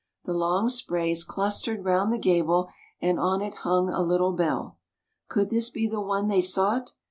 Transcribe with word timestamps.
The 0.25 0.33
long 0.33 0.67
sprays 0.69 1.23
clustered 1.23 1.85
round 1.85 2.11
the 2.11 2.17
gable, 2.17 2.69
and 3.03 3.19
on 3.19 3.39
it 3.43 3.57
hung 3.57 3.87
a 3.89 4.01
little 4.01 4.31
bell. 4.31 4.79
Could 5.27 5.51
this 5.51 5.69
be 5.69 5.87
the 5.87 6.01
one 6.01 6.27
they 6.27 6.41
sought? 6.41 6.93